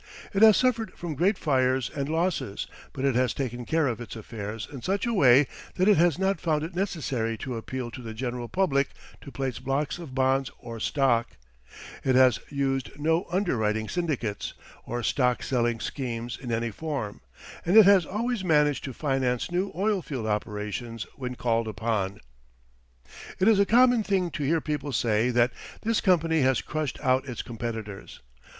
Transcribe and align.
It 0.33 0.41
has 0.41 0.57
suffered 0.57 0.93
from 0.97 1.13
great 1.13 1.37
fires 1.37 1.91
and 1.95 2.09
losses, 2.09 2.65
but 2.91 3.05
it 3.05 3.13
has 3.13 3.35
taken 3.35 3.65
care 3.65 3.85
of 3.85 4.01
its 4.01 4.15
affairs 4.15 4.67
in 4.73 4.81
such 4.81 5.05
a 5.05 5.13
way 5.13 5.45
that 5.75 5.87
it 5.87 5.97
has 5.97 6.17
not 6.17 6.41
found 6.41 6.63
it 6.63 6.75
necessary 6.75 7.37
to 7.37 7.55
appeal 7.55 7.91
to 7.91 8.01
the 8.01 8.15
general 8.15 8.47
public 8.49 8.89
to 9.23 9.31
place 9.31 9.59
blocks 9.59 9.99
of 9.99 10.15
bonds 10.15 10.49
or 10.57 10.79
stock; 10.79 11.37
it 12.03 12.15
has 12.15 12.39
used 12.49 12.97
no 12.99 13.27
underwriting 13.31 13.87
syndicates 13.87 14.55
or 14.87 15.03
stock 15.03 15.43
selling 15.43 15.79
schemes 15.79 16.35
in 16.35 16.51
any 16.51 16.71
form, 16.71 17.21
and 17.63 17.77
it 17.77 17.85
has 17.85 18.03
always 18.03 18.43
managed 18.43 18.83
to 18.85 18.93
finance 18.93 19.51
new 19.51 19.71
oil 19.75 20.01
field 20.01 20.25
operations 20.25 21.05
when 21.15 21.35
called 21.35 21.67
upon. 21.67 22.19
It 23.37 23.47
is 23.47 23.59
a 23.59 23.67
common 23.67 24.01
thing 24.01 24.31
to 24.31 24.43
hear 24.43 24.61
people 24.61 24.93
say 24.93 25.29
that 25.29 25.51
this 25.83 26.01
company 26.01 26.41
has 26.41 26.63
crushed 26.63 26.99
out 27.01 27.27
its 27.29 27.43
competitors. 27.43 28.19